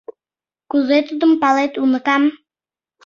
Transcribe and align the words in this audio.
—Кузе 0.71 0.97
тудым 1.07 1.31
палет, 1.41 1.73
уныкам? 1.81 2.23